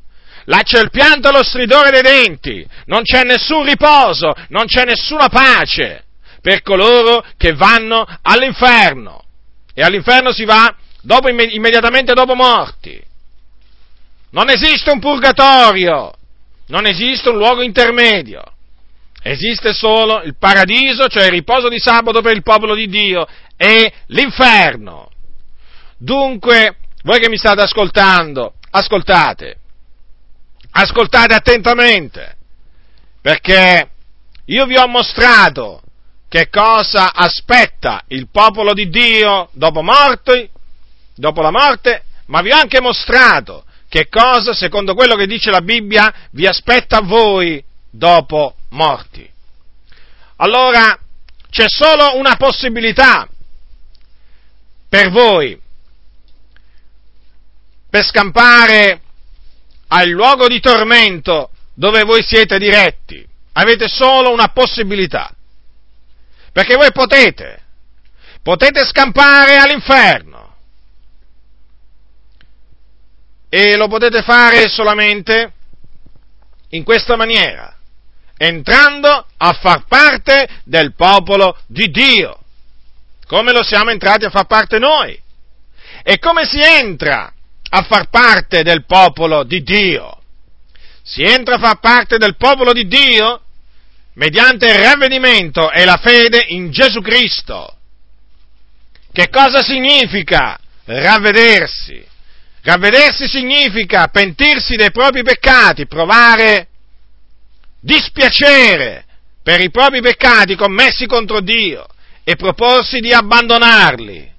Là 0.45 0.62
c'è 0.62 0.81
il 0.81 0.91
pianto 0.91 1.29
e 1.29 1.33
lo 1.33 1.43
stridore 1.43 1.91
dei 1.91 2.03
denti, 2.03 2.67
non 2.87 3.03
c'è 3.03 3.23
nessun 3.23 3.65
riposo, 3.65 4.33
non 4.49 4.65
c'è 4.65 4.85
nessuna 4.85 5.29
pace 5.29 6.05
per 6.41 6.62
coloro 6.62 7.25
che 7.37 7.53
vanno 7.53 8.07
all'inferno. 8.23 9.23
E 9.75 9.83
all'inferno 9.83 10.33
si 10.33 10.45
va 10.45 10.75
dopo, 11.03 11.29
immediatamente 11.29 12.15
dopo 12.15 12.35
morti. 12.35 13.00
Non 14.31 14.49
esiste 14.49 14.91
un 14.91 15.00
purgatorio, 15.00 16.12
non 16.69 16.87
esiste 16.87 17.29
un 17.29 17.37
luogo 17.37 17.63
intermedio. 17.63 18.43
Esiste 19.21 19.73
solo 19.73 20.23
il 20.23 20.37
paradiso, 20.39 21.09
cioè 21.09 21.25
il 21.25 21.33
riposo 21.33 21.69
di 21.69 21.79
sabato 21.79 22.21
per 22.21 22.35
il 22.35 22.43
popolo 22.43 22.75
di 22.75 22.89
Dio, 22.89 23.27
e 23.57 23.93
l'inferno. 24.07 25.11
Dunque, 25.99 26.77
voi 27.03 27.19
che 27.19 27.29
mi 27.29 27.37
state 27.37 27.61
ascoltando, 27.61 28.55
ascoltate, 28.71 29.57
ascoltate 30.71 31.35
attentamente, 31.35 32.37
perché 33.21 33.91
io 34.45 34.65
vi 34.67 34.77
ho 34.77 34.87
mostrato 34.87 35.83
che 36.29 36.49
cosa 36.49 37.13
aspetta 37.13 38.05
il 38.09 38.29
popolo 38.31 38.73
di 38.73 38.89
Dio 38.89 39.49
dopo 39.53 39.83
morte, 39.83 40.51
dopo 41.15 41.43
la 41.43 41.51
morte, 41.51 42.05
ma 42.27 42.41
vi 42.41 42.53
ho 42.53 42.57
anche 42.57 42.81
mostrato 42.81 43.65
che 43.88 44.09
cosa, 44.09 44.52
secondo 44.52 44.95
quello 44.95 45.16
che 45.16 45.26
dice 45.26 45.50
la 45.50 45.62
Bibbia, 45.62 46.12
vi 46.33 46.47
aspetta 46.47 46.99
a 46.99 47.02
voi 47.02 47.62
dopo 47.90 48.54
morti. 48.71 49.28
Allora, 50.37 50.99
c'è 51.50 51.68
solo 51.68 52.16
una 52.16 52.37
possibilità 52.37 53.28
per 54.88 55.11
voi, 55.11 55.59
per 57.88 58.04
scampare 58.04 59.00
al 59.88 60.09
luogo 60.09 60.47
di 60.49 60.61
tormento 60.61 61.50
dove 61.75 62.02
voi 62.02 62.23
siete 62.23 62.59
diretti. 62.59 63.26
Avete 63.52 63.88
solo 63.88 64.30
una 64.30 64.49
possibilità. 64.49 65.33
Perché 66.52 66.76
voi 66.76 66.92
potete, 66.92 67.62
potete 68.42 68.85
scampare 68.85 69.57
all'inferno. 69.57 70.38
E 73.49 73.76
lo 73.76 73.88
potete 73.88 74.23
fare 74.23 74.69
solamente 74.69 75.52
in 76.71 76.85
questa 76.85 77.17
maniera, 77.17 77.75
entrando 78.37 79.26
a 79.37 79.52
far 79.52 79.85
parte 79.87 80.49
del 80.64 80.95
popolo 80.95 81.57
di 81.67 81.90
Dio, 81.90 82.38
come 83.26 83.52
lo 83.52 83.62
siamo 83.62 83.90
entrati 83.90 84.25
a 84.25 84.31
far 84.31 84.47
parte 84.47 84.78
noi. 84.78 85.19
E 86.02 86.19
come 86.19 86.45
si 86.45 86.61
entra 86.61 87.33
a 87.71 87.83
far 87.83 88.09
parte 88.09 88.62
del 88.62 88.85
popolo 88.85 89.45
di 89.45 89.62
Dio? 89.62 90.17
Si 91.02 91.23
entra 91.23 91.57
a 91.57 91.59
far 91.59 91.81
parte 91.81 92.19
del 92.19 92.37
popolo 92.37 92.73
di 92.73 92.87
Dio 92.87 93.43
mediante 94.14 94.67
il 94.67 94.78
ravvedimento 94.83 95.71
e 95.71 95.85
la 95.85 95.97
fede 95.97 96.45
in 96.49 96.71
Gesù 96.71 97.00
Cristo. 97.00 97.76
Che 99.12 99.28
cosa 99.31 99.62
significa 99.62 100.59
ravvedersi? 100.85 102.08
Ravvedersi 102.69 103.27
significa 103.27 104.09
pentirsi 104.09 104.77
dei 104.77 104.91
propri 104.91 105.23
peccati, 105.23 105.87
provare 105.87 106.69
dispiacere 107.81 109.07
per 109.43 109.63
i 109.63 109.71
propri 109.71 110.03
peccati 110.03 110.55
commessi 110.55 111.07
contro 111.07 111.41
Dio 111.41 111.87
e 112.25 112.37
proporsi 112.37 113.01
di 113.01 113.11
abbandonarli 113.11 114.33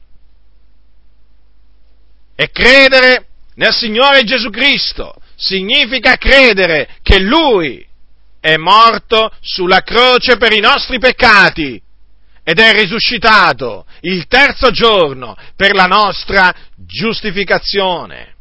e 2.36 2.52
credere 2.52 3.26
nel 3.56 3.74
Signore 3.74 4.24
Gesù 4.24 4.52
Cristo. 4.52 5.16
Significa 5.36 6.16
credere 6.18 6.98
che 7.02 7.18
Lui 7.18 7.84
è 8.40 8.58
morto 8.58 9.34
sulla 9.42 9.82
croce 9.82 10.38
per 10.38 10.54
i 10.54 10.60
nostri 10.60 11.00
peccati 11.00 11.82
ed 12.50 12.58
è 12.58 12.74
risuscitato 12.74 13.86
il 14.02 14.26
terzo 14.26 14.72
giorno 14.72 15.38
per 15.56 15.76
la 15.76 15.86
nostra 15.86 16.52
giustificazione. 16.76 18.34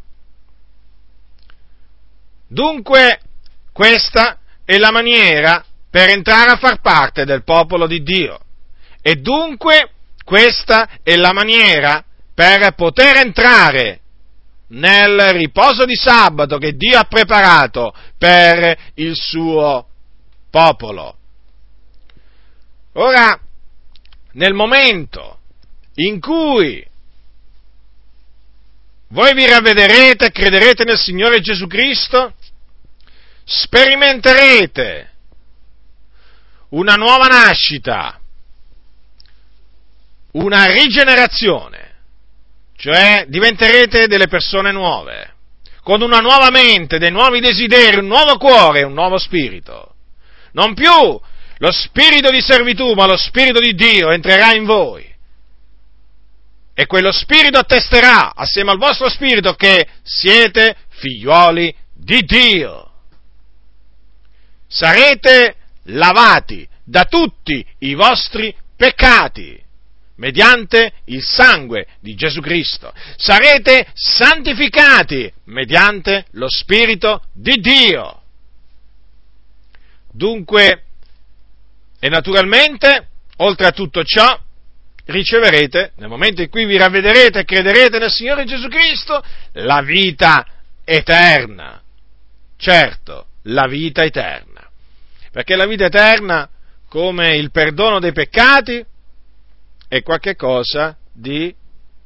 Dunque, 2.49 3.21
questa 3.71 4.39
è 4.65 4.79
la 4.79 4.91
maniera 4.93 5.63
per 5.91 6.09
entrare 6.09 6.53
a 6.53 6.57
far 6.57 6.81
parte 6.81 7.27
del 7.27 7.45
popolo 7.45 7.87
di 7.87 8.03
Dio. 8.03 8.41
E 9.03 9.17
dunque, 9.17 9.91
questa 10.25 10.89
è 11.03 11.15
la 11.17 11.35
maniera 11.35 12.03
per 12.33 12.73
poter 12.73 13.19
entrare 13.19 14.01
nel 14.69 15.21
riposo 15.33 15.85
di 15.85 15.97
sabato 15.97 16.57
che 16.57 16.77
Dio 16.77 16.99
ha 16.99 17.05
preparato 17.05 17.93
per 18.17 18.75
il 18.95 19.15
suo 19.15 19.87
popolo. 20.49 21.15
Ora, 22.95 23.39
nel 24.39 24.55
momento 24.55 25.41
in 25.97 26.21
cui 26.21 26.87
voi 29.09 29.35
vi 29.35 29.47
ravvederete 29.47 30.27
e 30.27 30.31
crederete 30.31 30.85
nel 30.85 30.97
Signore 30.97 31.41
Gesù 31.41 31.67
Cristo, 31.67 32.35
sperimenterete 33.45 35.13
una 36.71 36.95
nuova 36.95 37.27
nascita, 37.27 38.21
una 40.33 40.67
rigenerazione 40.67 41.87
cioè 42.77 43.25
diventerete 43.27 44.07
delle 44.07 44.29
persone 44.29 44.71
nuove, 44.71 45.35
con 45.83 46.01
una 46.01 46.21
nuova 46.21 46.51
mente, 46.51 46.99
dei 46.99 47.11
nuovi 47.11 47.41
desideri, 47.41 47.99
un 47.99 48.07
nuovo 48.07 48.37
cuore, 48.37 48.85
un 48.85 48.93
nuovo 48.93 49.19
spirito. 49.19 49.95
Non 50.53 50.75
più 50.75 51.21
lo 51.59 51.71
spirito 51.71 52.31
di 52.31 52.41
servitù, 52.41 52.93
ma 52.95 53.07
lo 53.07 53.17
spirito 53.17 53.61
di 53.61 53.75
Dio 53.75 54.11
entrerà 54.11 54.55
in 54.55 54.65
voi. 54.65 55.07
E 56.75 56.87
quello 56.87 57.11
spirito 57.11 57.59
attesterà, 57.59 58.35
assieme 58.35 58.71
al 58.71 58.79
vostro 58.79 59.09
spirito, 59.09 59.55
che 59.55 59.87
siete 60.03 60.77
figliuoli 60.89 61.75
di 61.93 62.23
Dio. 62.23 62.91
Sarete 64.69 65.57
lavati 65.85 66.69
da 66.85 67.05
tutti 67.05 67.65
i 67.79 67.95
vostri 67.95 68.55
peccati 68.77 69.61
mediante 70.19 70.93
il 71.07 71.23
sangue 71.23 71.87
di 72.01 72.15
Gesù 72.15 72.41
Cristo. 72.41 72.93
Sarete 73.17 73.89
santificati 73.95 75.33
mediante 75.45 76.27
lo 76.33 76.49
Spirito 76.49 77.23
di 77.33 77.57
Dio. 77.61 78.23
Dunque, 80.13 80.83
e 81.99 82.09
naturalmente, 82.09 83.09
oltre 83.39 83.67
a 83.67 83.73
tutto 83.73 84.05
ciò, 84.05 84.39
riceverete, 85.07 85.93
nel 85.97 86.09
momento 86.09 86.43
in 86.43 86.51
cui 86.51 86.65
vi 86.65 86.77
ravvederete 86.77 87.41
e 87.41 87.45
crederete 87.45 87.99
nel 87.99 88.11
Signore 88.11 88.45
Gesù 88.45 88.69
Cristo, 88.69 89.23
la 89.53 89.81
vita 89.83 90.47
eterna. 90.85 91.83
Certo, 92.57 93.27
la 93.45 93.67
vita 93.67 94.05
eterna. 94.05 94.69
Perché 95.33 95.57
la 95.57 95.67
vita 95.67 95.87
eterna, 95.87 96.49
come 96.89 97.37
il 97.37 97.51
perdono 97.51 98.01
dei 98.01 98.13
peccati, 98.13 98.85
è 99.89 100.03
qualcosa 100.03 100.97
di 101.13 101.55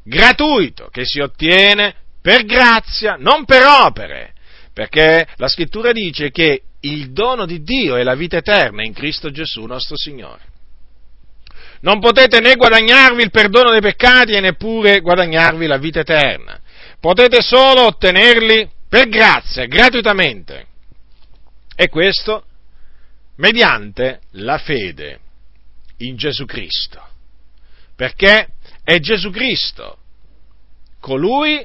gratuito 0.02 0.88
che 0.90 1.04
si 1.04 1.20
ottiene 1.20 1.94
per 2.20 2.44
grazia, 2.44 3.16
non 3.18 3.44
per 3.44 3.64
opere, 3.64 4.32
perché 4.72 5.26
la 5.36 5.48
scrittura 5.48 5.92
dice 5.92 6.30
che 6.30 6.62
il 6.82 7.12
dono 7.12 7.46
di 7.46 7.62
Dio 7.62 7.96
è 7.96 8.02
la 8.02 8.14
vita 8.14 8.36
eterna 8.36 8.84
in 8.84 8.92
Cristo 8.92 9.30
Gesù 9.30 9.64
nostro 9.64 9.96
Signore. 9.96 10.50
Non 11.80 12.00
potete 12.00 12.40
né 12.40 12.54
guadagnarvi 12.54 13.22
il 13.22 13.30
perdono 13.30 13.70
dei 13.70 13.80
peccati 13.80 14.32
e 14.32 14.40
neppure 14.40 15.00
guadagnarvi 15.00 15.66
la 15.66 15.78
vita 15.78 16.00
eterna. 16.00 16.60
Potete 17.00 17.40
solo 17.42 17.86
ottenerli 17.86 18.70
per 18.88 19.08
grazia, 19.08 19.66
gratuitamente. 19.66 20.66
E 21.74 21.88
questo 21.88 22.44
mediante 23.36 24.20
la 24.32 24.58
fede 24.58 25.18
in 25.98 26.16
Gesù 26.16 26.44
Cristo 26.44 27.10
perché 28.02 28.48
è 28.82 28.98
Gesù 28.98 29.30
Cristo, 29.30 29.98
colui 30.98 31.64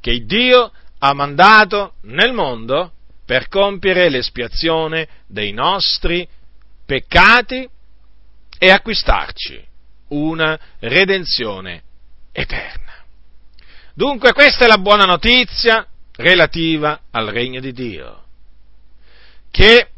che 0.00 0.24
Dio 0.26 0.70
ha 0.98 1.14
mandato 1.14 1.94
nel 2.02 2.34
mondo 2.34 2.92
per 3.24 3.48
compiere 3.48 4.08
l'espiazione 4.08 5.08
dei 5.26 5.52
nostri 5.52 6.26
peccati 6.84 7.68
e 8.58 8.70
acquistarci 8.70 9.64
una 10.08 10.58
redenzione 10.80 11.82
eterna. 12.32 12.92
Dunque 13.94 14.32
questa 14.32 14.64
è 14.64 14.68
la 14.68 14.78
buona 14.78 15.04
notizia 15.04 15.86
relativa 16.16 17.00
al 17.10 17.28
regno 17.28 17.60
di 17.60 17.72
Dio, 17.72 18.24
che 19.50 19.88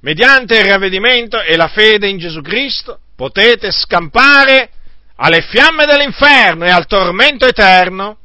mediante 0.00 0.58
il 0.58 0.64
ravvedimento 0.64 1.40
e 1.40 1.56
la 1.56 1.68
fede 1.68 2.08
in 2.08 2.18
Gesù 2.18 2.40
Cristo 2.40 3.00
potete 3.14 3.70
scampare 3.70 4.70
alle 5.16 5.42
fiamme 5.42 5.86
dell'inferno 5.86 6.64
e 6.64 6.70
al 6.70 6.86
tormento 6.86 7.46
eterno 7.46 8.18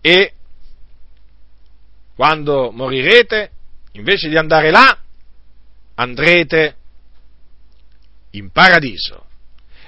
e 0.00 0.34
quando 2.22 2.70
morirete, 2.70 3.50
invece 3.94 4.28
di 4.28 4.36
andare 4.36 4.70
là, 4.70 4.96
andrete 5.96 6.76
in 8.30 8.52
paradiso. 8.52 9.26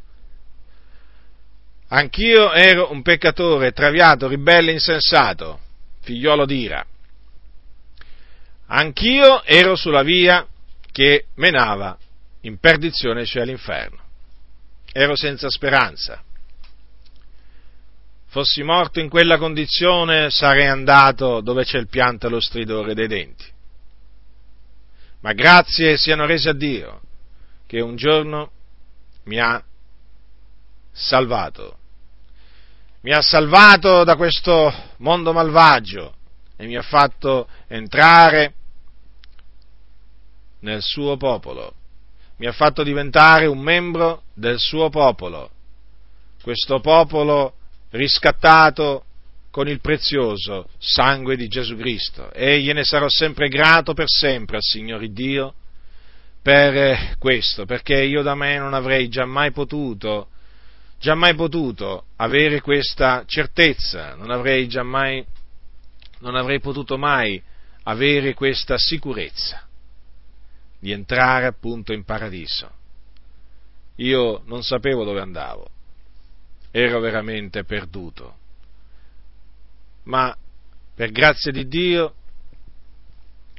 Anch'io 1.92 2.52
ero 2.52 2.92
un 2.92 3.02
peccatore, 3.02 3.72
traviato, 3.72 4.28
ribelle, 4.28 4.70
insensato, 4.70 5.58
figliolo 6.02 6.46
d'ira. 6.46 6.86
Anch'io 8.66 9.42
ero 9.42 9.74
sulla 9.74 10.04
via 10.04 10.46
che 10.92 11.26
menava 11.34 11.98
in 12.42 12.58
perdizione, 12.58 13.26
cioè 13.26 13.42
all'inferno. 13.42 13.98
Ero 14.92 15.16
senza 15.16 15.50
speranza. 15.50 16.22
Fossi 18.28 18.62
morto 18.62 19.00
in 19.00 19.08
quella 19.08 19.36
condizione, 19.36 20.30
sarei 20.30 20.68
andato 20.68 21.40
dove 21.40 21.64
c'è 21.64 21.78
il 21.78 21.88
pianto 21.88 22.28
e 22.28 22.30
lo 22.30 22.38
stridore 22.38 22.94
dei 22.94 23.08
denti. 23.08 23.46
Ma 25.22 25.32
grazie 25.32 25.96
siano 25.96 26.24
rese 26.24 26.50
a 26.50 26.54
Dio 26.54 27.00
che 27.70 27.80
un 27.80 27.94
giorno 27.94 28.50
mi 29.26 29.38
ha 29.38 29.62
salvato. 30.90 31.76
Mi 33.02 33.12
ha 33.12 33.22
salvato 33.22 34.02
da 34.02 34.16
questo 34.16 34.74
mondo 34.96 35.32
malvagio 35.32 36.16
e 36.56 36.66
mi 36.66 36.74
ha 36.74 36.82
fatto 36.82 37.46
entrare 37.68 38.54
nel 40.62 40.82
suo 40.82 41.16
popolo, 41.16 41.74
mi 42.38 42.46
ha 42.46 42.52
fatto 42.52 42.82
diventare 42.82 43.46
un 43.46 43.60
membro 43.60 44.24
del 44.34 44.58
suo 44.58 44.88
popolo, 44.88 45.52
questo 46.42 46.80
popolo 46.80 47.54
riscattato 47.90 49.04
con 49.52 49.68
il 49.68 49.80
prezioso 49.80 50.70
sangue 50.76 51.36
di 51.36 51.46
Gesù 51.46 51.76
Cristo. 51.76 52.32
E 52.32 52.60
gliene 52.60 52.82
sarò 52.82 53.08
sempre 53.08 53.46
grato 53.46 53.94
per 53.94 54.08
sempre 54.08 54.56
al 54.56 54.62
Signore 54.62 55.12
Dio 55.12 55.54
per 56.42 57.16
questo, 57.18 57.66
perché 57.66 58.02
io 58.02 58.22
da 58.22 58.34
me 58.34 58.56
non 58.58 58.74
avrei 58.74 59.08
giammai 59.08 59.52
potuto 59.52 60.28
giammai 61.00 61.34
potuto 61.34 62.04
avere 62.16 62.60
questa 62.60 63.24
certezza, 63.26 64.14
non 64.16 64.30
avrei 64.30 64.68
giammai, 64.68 65.24
non 66.18 66.36
avrei 66.36 66.60
potuto 66.60 66.98
mai 66.98 67.42
avere 67.84 68.34
questa 68.34 68.76
sicurezza 68.76 69.66
di 70.78 70.92
entrare 70.92 71.46
appunto 71.46 71.94
in 71.94 72.04
paradiso. 72.04 72.70
Io 73.96 74.42
non 74.44 74.62
sapevo 74.62 75.04
dove 75.04 75.20
andavo, 75.20 75.70
ero 76.70 77.00
veramente 77.00 77.64
perduto, 77.64 78.36
ma 80.04 80.36
per 80.94 81.10
grazia 81.12 81.50
di 81.50 81.66
Dio 81.66 82.14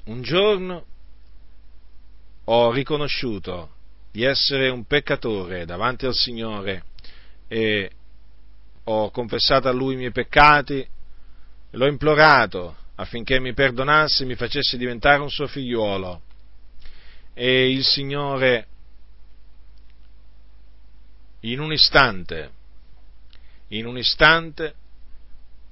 un 0.06 0.22
giorno 0.22 0.86
ho 2.46 2.72
riconosciuto 2.72 3.76
di 4.12 4.24
essere 4.24 4.70
un 4.70 4.86
peccatore 4.86 5.66
davanti 5.66 6.06
al 6.06 6.14
Signore 6.14 6.84
e 7.48 7.92
ho 8.84 9.12
confessato 9.12 9.68
a 9.68 9.72
lui 9.72 9.94
i 9.94 9.98
miei 9.98 10.12
peccati, 10.12 10.86
l'ho 11.72 11.88
implorato 11.88 12.76
affinché 12.96 13.40
mi 13.40 13.54
perdonasse 13.54 14.24
e 14.24 14.26
mi 14.26 14.36
facesse 14.36 14.78
diventare 14.78 15.22
un 15.22 15.30
suo 15.30 15.48
figliuolo. 15.48 16.22
E 17.34 17.72
il 17.72 17.84
Signore 17.84 18.68
in 21.42 21.60
un 21.60 21.72
istante, 21.72 22.52
in 23.70 23.86
un 23.86 23.98
istante 23.98 24.76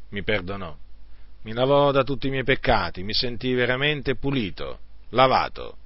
mi 0.10 0.24
perdonò, 0.24 0.76
mi 1.44 1.54
lavò 1.54 1.92
da 1.92 2.04
tutti 2.04 2.28
i 2.28 2.32
miei 2.32 2.44
peccati, 2.44 3.04
mi 3.04 3.14
sentii 3.14 3.54
veramente 3.54 4.16
pulito, 4.16 4.80
lavato 5.10 5.79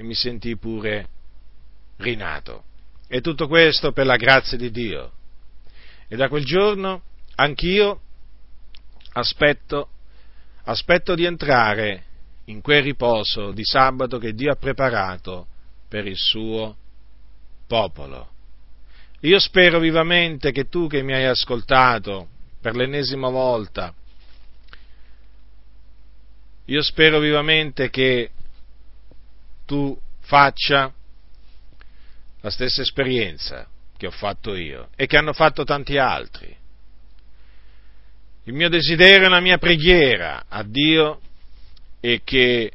e 0.00 0.02
mi 0.02 0.14
sentii 0.14 0.56
pure 0.56 1.08
rinato. 1.98 2.64
E 3.06 3.20
tutto 3.20 3.46
questo 3.46 3.92
per 3.92 4.06
la 4.06 4.16
grazia 4.16 4.56
di 4.56 4.70
Dio. 4.70 5.12
E 6.08 6.16
da 6.16 6.28
quel 6.28 6.42
giorno 6.42 7.02
anch'io 7.34 8.00
aspetto, 9.12 9.90
aspetto 10.64 11.14
di 11.14 11.26
entrare 11.26 12.04
in 12.46 12.62
quel 12.62 12.82
riposo 12.82 13.52
di 13.52 13.62
sabato 13.62 14.16
che 14.16 14.32
Dio 14.32 14.50
ha 14.50 14.56
preparato 14.56 15.46
per 15.86 16.06
il 16.06 16.16
suo 16.16 16.74
popolo. 17.66 18.30
Io 19.20 19.38
spero 19.38 19.78
vivamente 19.80 20.50
che 20.50 20.70
tu 20.70 20.86
che 20.86 21.02
mi 21.02 21.12
hai 21.12 21.26
ascoltato 21.26 22.28
per 22.58 22.74
l'ennesima 22.74 23.28
volta, 23.28 23.94
io 26.64 26.82
spero 26.82 27.18
vivamente 27.18 27.90
che 27.90 28.30
tu 29.70 29.96
faccia 30.18 30.92
la 32.40 32.50
stessa 32.50 32.82
esperienza 32.82 33.68
che 33.96 34.08
ho 34.08 34.10
fatto 34.10 34.56
io 34.56 34.88
e 34.96 35.06
che 35.06 35.16
hanno 35.16 35.32
fatto 35.32 35.62
tanti 35.62 35.96
altri. 35.96 36.52
Il 38.44 38.52
mio 38.52 38.68
desiderio 38.68 39.28
e 39.28 39.30
la 39.30 39.38
mia 39.38 39.58
preghiera 39.58 40.46
a 40.48 40.64
Dio 40.64 41.20
è 42.00 42.20
che 42.24 42.72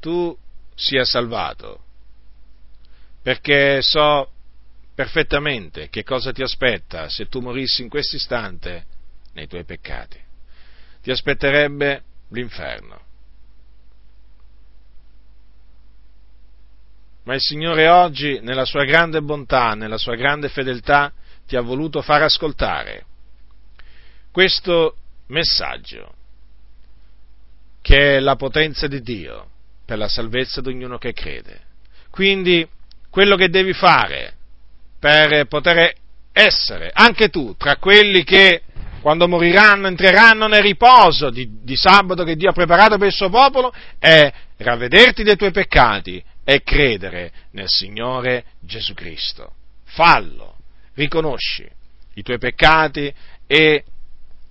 tu 0.00 0.34
sia 0.74 1.04
salvato, 1.04 1.82
perché 3.20 3.82
so 3.82 4.30
perfettamente 4.94 5.90
che 5.90 6.02
cosa 6.02 6.32
ti 6.32 6.40
aspetta 6.40 7.10
se 7.10 7.28
tu 7.28 7.40
morissi 7.40 7.82
in 7.82 7.90
questo 7.90 8.16
istante 8.16 8.86
nei 9.34 9.46
tuoi 9.46 9.64
peccati. 9.64 10.18
Ti 11.02 11.10
aspetterebbe 11.10 12.02
l'inferno. 12.30 13.07
Ma 17.28 17.34
il 17.34 17.42
Signore 17.42 17.88
oggi, 17.88 18.40
nella 18.40 18.64
sua 18.64 18.84
grande 18.84 19.20
bontà, 19.20 19.74
nella 19.74 19.98
sua 19.98 20.14
grande 20.14 20.48
fedeltà, 20.48 21.12
ti 21.46 21.56
ha 21.56 21.60
voluto 21.60 22.00
far 22.00 22.22
ascoltare 22.22 23.04
questo 24.32 24.96
messaggio, 25.26 26.14
che 27.82 28.16
è 28.16 28.20
la 28.20 28.34
potenza 28.36 28.86
di 28.86 29.02
Dio 29.02 29.46
per 29.84 29.98
la 29.98 30.08
salvezza 30.08 30.62
di 30.62 30.68
ognuno 30.68 30.96
che 30.96 31.12
crede. 31.12 31.60
Quindi, 32.08 32.66
quello 33.10 33.36
che 33.36 33.50
devi 33.50 33.74
fare 33.74 34.32
per 34.98 35.44
poter 35.48 35.92
essere 36.32 36.90
anche 36.94 37.28
tu 37.28 37.54
tra 37.58 37.76
quelli 37.76 38.24
che 38.24 38.62
quando 39.02 39.28
moriranno 39.28 39.86
entreranno 39.86 40.46
nel 40.46 40.62
riposo 40.62 41.28
di, 41.28 41.60
di, 41.62 41.76
sabato 41.76 42.24
che 42.24 42.36
Dio 42.36 42.48
ha 42.48 42.54
preparato 42.54 42.96
per 42.96 43.08
il 43.08 43.12
suo 43.12 43.28
popolo 43.28 43.72
è 43.98 44.32
ravvederti 44.56 45.22
dei 45.22 45.36
tuoi 45.36 45.50
peccati 45.50 46.24
è 46.48 46.62
credere 46.62 47.30
nel 47.50 47.68
Signore 47.68 48.42
Gesù 48.62 48.94
Cristo. 48.94 49.52
Fallo, 49.84 50.56
riconosci 50.94 51.68
i 52.14 52.22
tuoi 52.22 52.38
peccati 52.38 53.12
e 53.46 53.84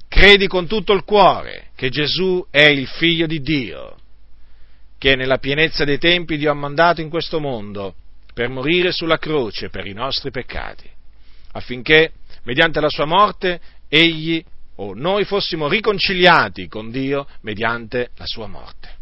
credi 0.07 0.45
con 0.45 0.67
tutto 0.67 0.93
il 0.93 1.03
cuore 1.03 1.69
che 1.73 1.89
Gesù 1.89 2.45
è 2.51 2.65
il 2.67 2.85
figlio 2.85 3.25
di 3.25 3.39
Dio, 3.39 3.97
che 4.99 5.15
nella 5.15 5.39
pienezza 5.39 5.85
dei 5.85 5.97
tempi 5.97 6.37
Dio 6.37 6.51
ha 6.51 6.53
mandato 6.53 7.01
in 7.01 7.09
questo 7.09 7.39
mondo 7.39 7.95
per 8.31 8.47
morire 8.47 8.91
sulla 8.91 9.17
croce 9.17 9.69
per 9.69 9.87
i 9.87 9.93
nostri 9.93 10.29
peccati, 10.29 10.87
affinché 11.53 12.11
mediante 12.43 12.79
la 12.79 12.89
sua 12.89 13.05
morte 13.05 13.59
egli 13.87 14.43
o 14.75 14.93
noi 14.93 15.25
fossimo 15.25 15.67
riconciliati 15.67 16.67
con 16.67 16.91
Dio 16.91 17.27
mediante 17.41 18.11
la 18.17 18.27
sua 18.27 18.45
morte 18.45 18.96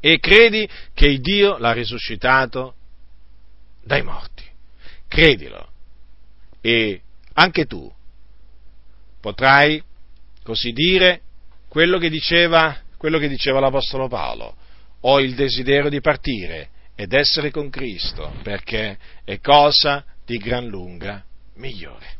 e 0.00 0.18
credi 0.18 0.68
che 0.94 1.18
Dio 1.18 1.58
l'ha 1.58 1.72
risuscitato 1.72 2.74
dai 3.82 4.02
morti. 4.02 4.44
Credilo 5.08 5.72
e 6.60 7.00
anche 7.34 7.66
tu 7.66 7.90
potrai 9.20 9.82
così 10.42 10.72
dire 10.72 11.22
quello 11.68 11.98
che 11.98 12.10
diceva, 12.10 12.76
quello 12.96 13.18
che 13.18 13.28
diceva 13.28 13.60
l'Apostolo 13.60 14.08
Paolo. 14.08 14.56
Ho 15.02 15.20
il 15.20 15.34
desiderio 15.34 15.88
di 15.88 16.00
partire 16.00 16.70
ed 16.94 17.12
essere 17.12 17.50
con 17.50 17.70
Cristo 17.70 18.34
perché 18.42 18.98
è 19.24 19.40
cosa 19.40 20.04
di 20.24 20.36
gran 20.38 20.66
lunga 20.66 21.24
migliore. 21.54 22.16